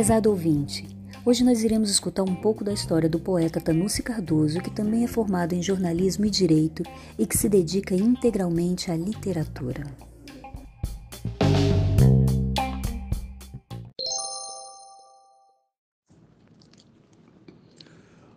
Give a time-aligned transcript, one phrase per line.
[0.00, 0.88] Prezado ouvinte,
[1.26, 5.06] hoje nós iremos escutar um pouco da história do poeta Tanusi Cardoso, que também é
[5.06, 6.82] formado em jornalismo e direito
[7.18, 9.84] e que se dedica integralmente à literatura.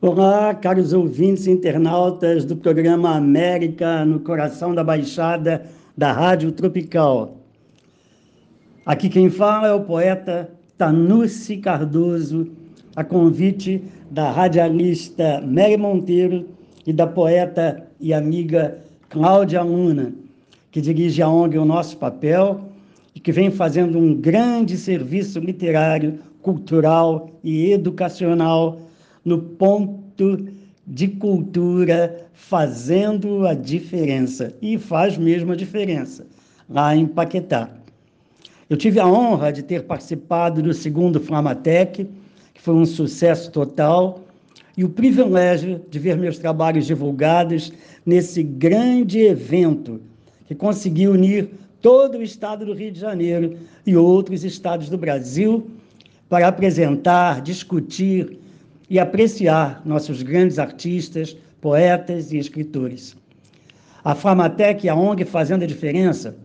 [0.00, 7.36] Olá, caros ouvintes e internautas do programa América no Coração da Baixada da Rádio Tropical.
[8.86, 12.48] Aqui quem fala é o poeta Tanuci Cardoso,
[12.96, 16.48] a convite da radialista Mary Monteiro
[16.86, 18.78] e da poeta e amiga
[19.10, 20.10] Cláudia Luna,
[20.70, 22.62] que dirige a ONG O Nosso Papel
[23.14, 28.80] e que vem fazendo um grande serviço literário, cultural e educacional
[29.22, 30.48] no ponto
[30.86, 34.54] de cultura, fazendo a diferença.
[34.62, 36.26] E faz mesmo a diferença,
[36.66, 37.68] lá em Paquetá.
[38.70, 42.08] Eu tive a honra de ter participado do segundo Flamatec,
[42.54, 44.20] que foi um sucesso total,
[44.76, 47.72] e o privilégio de ver meus trabalhos divulgados
[48.06, 50.00] nesse grande evento
[50.46, 51.50] que conseguiu unir
[51.82, 55.68] todo o estado do Rio de Janeiro e outros estados do Brasil
[56.28, 58.38] para apresentar, discutir
[58.88, 63.16] e apreciar nossos grandes artistas, poetas e escritores.
[64.04, 66.36] A Flamatec e a ONG Fazendo a Diferença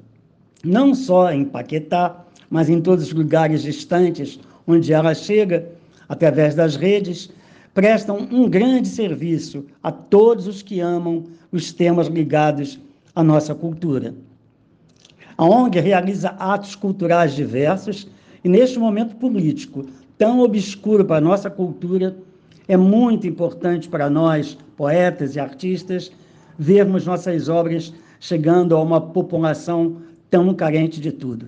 [0.66, 5.70] não só em Paquetá, mas em todos os lugares distantes onde ela chega,
[6.10, 7.30] através das redes,
[7.74, 12.80] prestam um grande serviço a todos os que amam os temas ligados
[13.16, 14.16] à nossa cultura.
[15.38, 18.08] A ONG realiza atos culturais diversos
[18.44, 19.86] e, neste momento político
[20.18, 22.16] tão obscuro para a nossa cultura,
[22.68, 26.12] é muito importante para nós, poetas e artistas,
[26.58, 29.98] vermos nossas obras chegando a uma população
[30.36, 31.48] tão carente de tudo.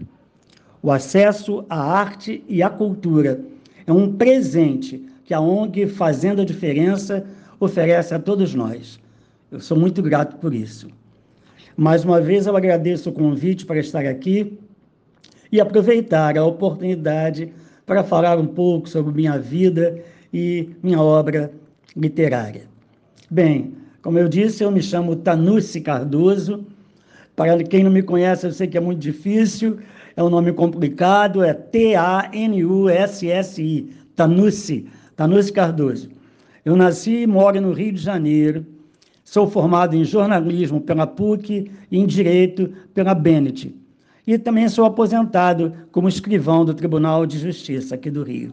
[0.82, 3.42] O acesso à arte e à cultura
[3.86, 7.26] é um presente que a ONG Fazendo a Diferença
[7.60, 8.98] oferece a todos nós.
[9.52, 10.88] Eu sou muito grato por isso.
[11.76, 14.58] Mais uma vez, eu agradeço o convite para estar aqui
[15.52, 17.52] e aproveitar a oportunidade
[17.86, 20.02] para falar um pouco sobre minha vida
[20.34, 21.52] e minha obra
[21.94, 22.64] literária.
[23.30, 26.66] Bem, como eu disse, eu me chamo Tanusi Cardoso,
[27.38, 29.78] para quem não me conhece, eu sei que é muito difícil,
[30.16, 32.34] é um nome complicado, é T-A-N-U-S-S-I,
[34.16, 36.10] Tanusi, Tanusi Cardoso.
[36.66, 38.66] Eu nasci e moro no Rio de Janeiro,
[39.24, 43.72] sou formado em jornalismo pela PUC e em direito pela Bennett.
[44.26, 48.52] E também sou aposentado como escrivão do Tribunal de Justiça aqui do Rio.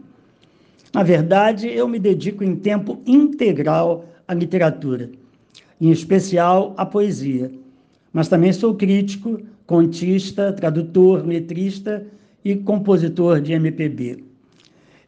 [0.92, 5.08] Na verdade, eu me dedico em tempo integral à literatura,
[5.80, 7.50] em especial à poesia
[8.14, 12.06] mas também sou crítico, contista, tradutor, letrista
[12.44, 14.22] e compositor de MPB.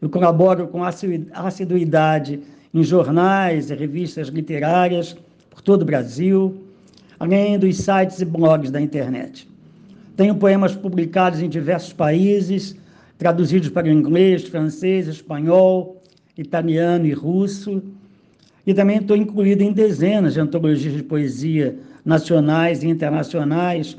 [0.03, 2.41] Eu colaboro com assiduidade
[2.75, 5.17] em jornais e revistas literárias
[5.49, 6.65] por todo o Brasil,
[7.19, 9.49] além dos sites e blogs da internet.
[10.17, 12.75] Tenho poemas publicados em diversos países,
[13.17, 16.03] traduzidos para o inglês, francês, espanhol,
[16.37, 17.81] italiano e russo.
[18.67, 23.97] E também estou incluído em dezenas de antologias de poesia nacionais e internacionais,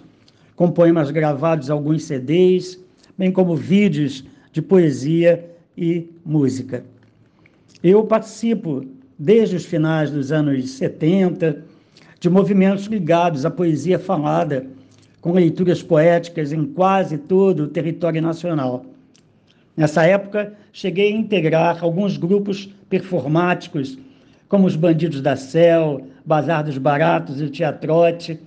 [0.56, 2.78] com poemas gravados alguns CDs,
[3.18, 5.46] bem como vídeos de poesia
[5.78, 6.84] e música.
[7.82, 8.84] Eu participo,
[9.18, 11.64] desde os finais dos anos 70,
[12.20, 14.66] de movimentos ligados à poesia falada,
[15.22, 18.86] com leituras poéticas em quase todo o território nacional.
[19.76, 23.98] Nessa época, cheguei a integrar alguns grupos performáticos
[24.48, 28.40] como os Bandidos da Cel, Bazar dos Baratos e o Teatrote,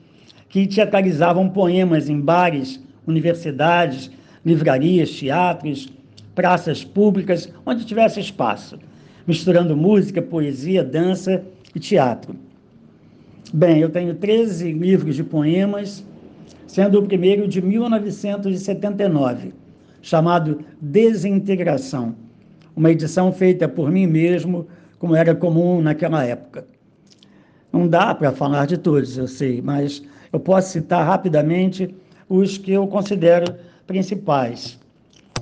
[0.49, 4.11] que teatralizavam poemas em bares, universidades,
[4.45, 5.93] livrarias, teatros,
[6.35, 8.79] praças públicas, onde tivesse espaço,
[9.27, 11.43] misturando música, poesia, dança
[11.75, 12.35] e teatro.
[13.53, 16.05] Bem, eu tenho 13 livros de poemas,
[16.67, 19.53] sendo o primeiro de 1979,
[20.01, 22.15] chamado Desintegração,
[22.75, 24.67] uma edição feita por mim mesmo
[25.01, 26.65] como era comum naquela época.
[27.73, 30.03] Não dá para falar de todos, eu sei, mas
[30.33, 31.93] eu posso citar rapidamente
[32.29, 33.53] os que eu considero
[33.87, 34.79] principais.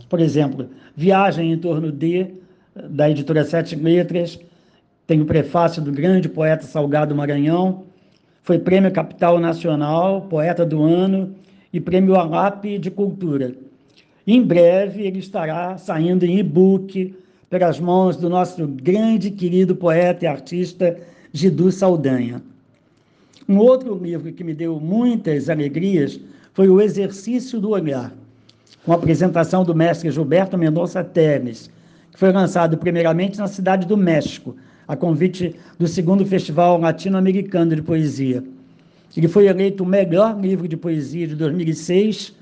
[0.08, 2.26] Por exemplo, Viagem em torno de,
[2.74, 4.38] da editora Sete Letras,
[5.06, 7.84] tem o prefácio do grande poeta Salgado Maranhão,
[8.42, 11.34] foi Prêmio Capital Nacional, Poeta do Ano
[11.72, 13.54] e Prêmio Alap de Cultura.
[14.26, 17.14] Em breve ele estará saindo em e-book
[17.50, 20.98] pelas mãos do nosso grande querido poeta e artista
[21.32, 22.42] Gidu Saldanha.
[23.48, 26.20] Um outro livro que me deu muitas alegrias
[26.52, 28.12] foi O Exercício do Olhar,
[28.84, 31.70] com a apresentação do mestre Gilberto Mendonça Temes,
[32.12, 34.54] que foi lançado primeiramente na cidade do México,
[34.86, 38.44] a convite do segundo Festival Latino-Americano de Poesia.
[39.16, 42.34] Ele foi eleito o melhor livro de poesia de 2006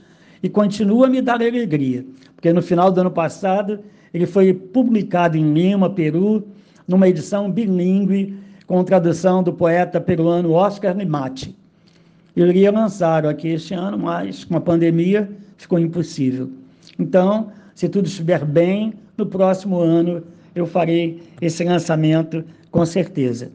[0.43, 2.05] e continua a me dar alegria,
[2.35, 3.79] porque no final do ano passado
[4.17, 6.43] ele foi publicado em Lima, Peru,
[6.89, 8.35] numa edição bilíngue
[8.67, 11.55] com tradução do poeta peruano Oscar Limati.
[12.35, 16.49] Eu iria lançar aqui este ano, mas com a pandemia ficou impossível.
[16.99, 20.23] Então, se tudo estiver bem, no próximo ano
[20.55, 23.53] eu farei esse lançamento com certeza.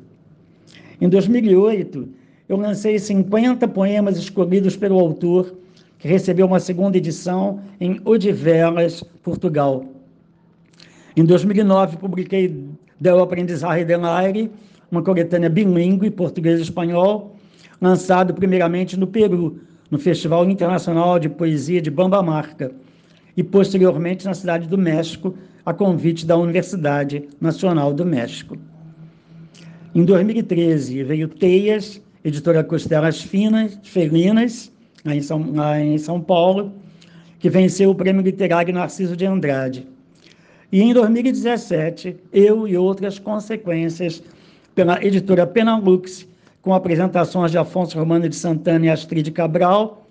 [1.02, 2.08] Em 2008,
[2.48, 5.56] eu lancei 50 poemas escolhidos pelo autor,
[5.98, 10.01] que recebeu uma segunda edição em Odivelas, Portugal.
[11.16, 12.70] Em 2009, publiquei
[13.00, 14.50] Del Aprendizagem del Aire,
[14.90, 17.36] uma coletânea bilíngue, português e espanhol,
[17.82, 19.60] lançado primeiramente no Peru,
[19.90, 22.72] no Festival Internacional de Poesia de Bamba Marca,
[23.36, 25.36] e posteriormente na cidade do México,
[25.66, 28.58] a convite da Universidade Nacional do México.
[29.94, 34.72] Em 2013, veio Teias, editora Costelas Finas, Felinas,
[35.04, 36.72] lá em, São, lá em São Paulo,
[37.40, 39.91] que venceu o Prêmio Literário Narciso de Andrade.
[40.72, 44.24] E em 2017, eu e outras consequências
[44.74, 46.26] pela editora Penalux,
[46.62, 50.08] com apresentações de Afonso Romano de Santana e Astrid Cabral,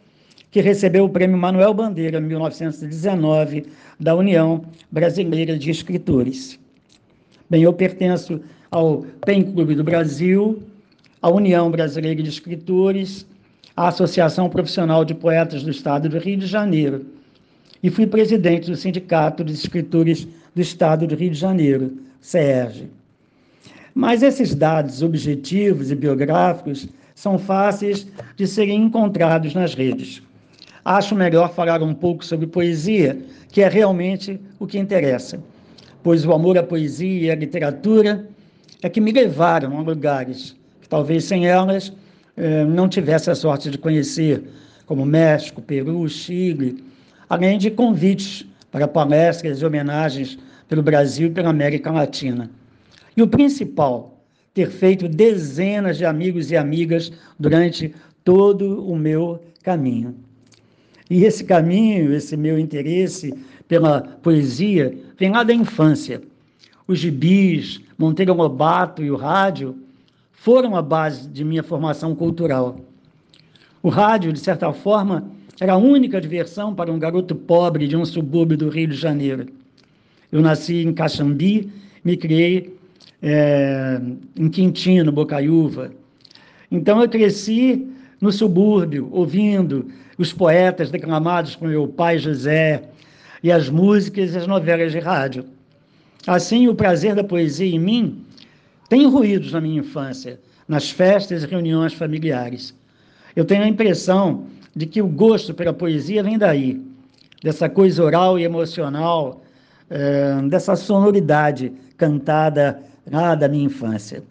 [0.50, 3.64] que recebeu o Prêmio Manuel Bandeira, em 1919,
[3.98, 6.58] da União Brasileira de Escritores.
[7.48, 8.38] Bem, eu pertenço
[8.70, 10.62] ao PEN Clube do Brasil,
[11.22, 13.24] à União Brasileira de Escritores,
[13.74, 17.06] à Associação Profissional de Poetas do Estado do Rio de Janeiro,
[17.82, 22.88] e fui presidente do Sindicato dos Escritores do Estado do Rio de Janeiro, SERJ.
[23.94, 28.06] Mas esses dados objetivos e biográficos são fáceis
[28.36, 30.22] de serem encontrados nas redes.
[30.84, 33.18] Acho melhor falar um pouco sobre poesia,
[33.48, 35.42] que é realmente o que interessa,
[36.02, 38.26] pois o amor à poesia e à literatura
[38.82, 41.92] é que me levaram a lugares que talvez sem elas
[42.36, 44.42] eh, não tivesse a sorte de conhecer,
[44.86, 46.82] como México, Peru, Chile,
[47.28, 50.38] além de convites para palestras e homenagens
[50.68, 52.50] pelo Brasil e pela América Latina.
[53.16, 54.18] E o principal,
[54.54, 57.94] ter feito dezenas de amigos e amigas durante
[58.24, 60.14] todo o meu caminho.
[61.08, 63.34] E esse caminho, esse meu interesse
[63.66, 66.20] pela poesia, vem lá da infância.
[66.86, 69.76] Os gibis, Monteiro Lobato e o rádio
[70.32, 72.80] foram a base de minha formação cultural.
[73.82, 78.04] O rádio, de certa forma, era a única diversão para um garoto pobre de um
[78.04, 79.46] subúrbio do Rio de Janeiro.
[80.32, 81.70] Eu nasci em Caxambi,
[82.02, 82.74] me criei
[83.20, 84.00] é,
[84.38, 85.92] em Quintino, Bocaiúva.
[86.70, 87.86] Então eu cresci
[88.20, 92.82] no subúrbio, ouvindo os poetas declamados por meu pai José
[93.42, 95.44] e as músicas e as novelas de rádio.
[96.26, 98.24] Assim, o prazer da poesia em mim
[98.88, 102.74] tem ruídos na minha infância, nas festas e reuniões familiares.
[103.36, 106.80] Eu tenho a impressão de que o gosto pela poesia vem daí,
[107.42, 109.42] dessa coisa oral e emocional,
[109.88, 114.22] é, dessa sonoridade cantada lá da minha infância.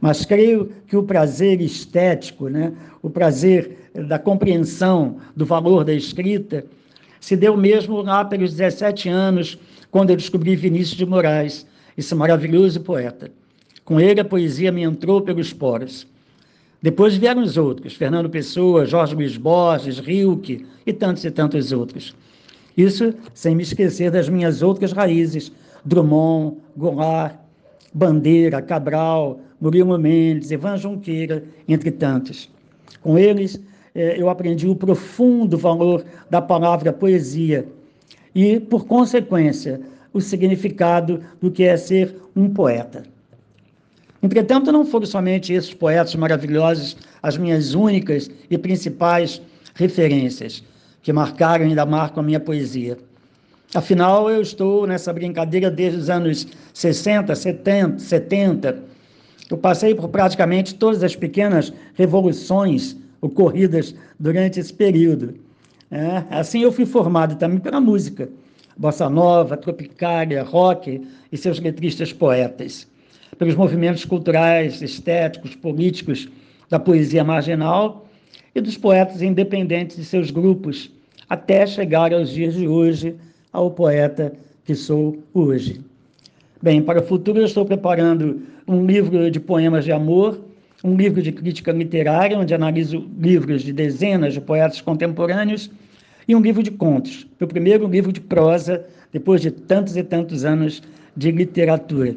[0.00, 6.64] Mas creio que o prazer estético, né, o prazer da compreensão do valor da escrita,
[7.20, 9.56] se deu mesmo lá pelos 17 anos,
[9.92, 11.64] quando eu descobri Vinícius de Moraes,
[11.96, 13.30] esse maravilhoso poeta.
[13.84, 16.06] Com ele, a poesia me entrou pelos poros.
[16.82, 22.12] Depois vieram os outros, Fernando Pessoa, Jorge Luiz Borges, Rilke e tantos e tantos outros.
[22.76, 25.52] Isso sem me esquecer das minhas outras raízes,
[25.84, 27.36] Drummond, Goulart,
[27.94, 32.50] Bandeira, Cabral, Murilo Mendes, Ivan Junqueira, entre tantos.
[33.00, 33.60] Com eles,
[33.94, 37.64] eh, eu aprendi o profundo valor da palavra poesia
[38.34, 39.80] e, por consequência,
[40.12, 43.04] o significado do que é ser um poeta.
[44.22, 49.42] Entretanto, não foram somente esses poetas maravilhosos as minhas únicas e principais
[49.74, 50.62] referências,
[51.02, 52.96] que marcaram e ainda marcam a minha poesia.
[53.74, 58.84] Afinal, eu estou nessa brincadeira desde os anos 60, 70, 70.
[59.50, 65.34] Eu passei por praticamente todas as pequenas revoluções ocorridas durante esse período.
[65.90, 68.28] É, assim, eu fui formado também pela música,
[68.76, 72.86] bossa nova, tropicália, rock e seus letristas poetas,
[73.42, 76.28] pelos movimentos culturais, estéticos, políticos
[76.70, 78.06] da poesia marginal
[78.54, 80.92] e dos poetas independentes de seus grupos,
[81.28, 83.16] até chegar aos dias de hoje
[83.52, 84.32] ao poeta
[84.64, 85.80] que sou hoje.
[86.62, 90.40] Bem, para o futuro eu estou preparando um livro de poemas de amor,
[90.84, 95.68] um livro de crítica literária, onde analiso livros de dezenas de poetas contemporâneos,
[96.28, 97.26] e um livro de contos.
[97.40, 100.80] O primeiro livro de prosa depois de tantos e tantos anos
[101.16, 102.16] de literatura.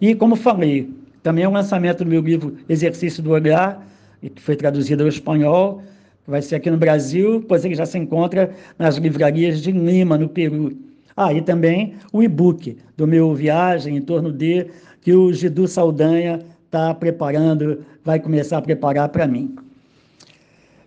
[0.00, 0.88] E, como falei,
[1.22, 3.86] também é o lançamento do meu livro Exercício do Olhar,
[4.22, 5.82] que foi traduzido ao espanhol,
[6.26, 10.28] vai ser aqui no Brasil, pois ele já se encontra nas livrarias de Lima, no
[10.28, 10.72] Peru.
[11.16, 14.66] Ah, e também o e-book do meu Viagem em torno de,
[15.02, 19.54] que o Gidu Saldanha está preparando, vai começar a preparar para mim.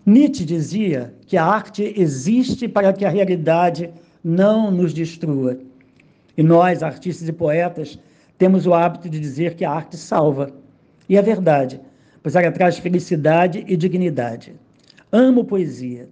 [0.06, 3.90] Nietzsche dizia que a arte existe para que a realidade
[4.24, 5.58] não nos destrua.
[6.38, 8.00] E nós, artistas e poetas,
[8.38, 10.52] temos o hábito de dizer que a arte salva.
[11.08, 11.80] E é verdade,
[12.22, 14.54] pois ela traz felicidade e dignidade.
[15.12, 16.10] Amo poesia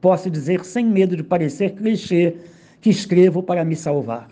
[0.00, 2.36] posso dizer sem medo de parecer clichê
[2.80, 4.28] que escrevo para me salvar.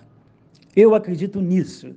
[0.75, 1.95] Eu acredito nisso.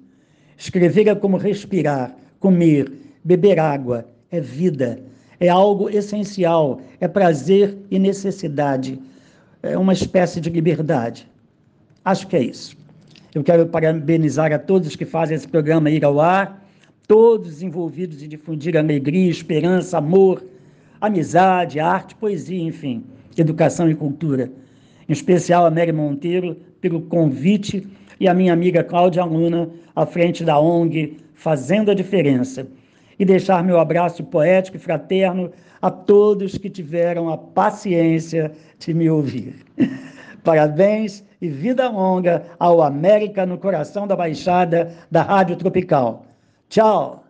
[0.57, 2.91] Escrever é como respirar, comer,
[3.23, 5.01] beber água, é vida,
[5.39, 8.99] é algo essencial, é prazer e necessidade,
[9.61, 11.29] é uma espécie de liberdade.
[12.03, 12.77] Acho que é isso.
[13.33, 16.65] Eu quero parabenizar a todos que fazem esse programa ir ao ar,
[17.07, 20.43] todos envolvidos em difundir alegria, esperança, amor,
[20.99, 23.03] amizade, arte, poesia, enfim,
[23.37, 24.51] educação e cultura.
[25.07, 27.87] Em especial a Mary Monteiro pelo convite
[28.19, 32.67] e a minha amiga Cláudia Luna à frente da ONG Fazendo a Diferença.
[33.17, 39.09] E deixar meu abraço poético e fraterno a todos que tiveram a paciência de me
[39.09, 39.55] ouvir.
[40.43, 46.25] Parabéns e vida longa ao América no coração da Baixada da Rádio Tropical.
[46.67, 47.23] Tchau!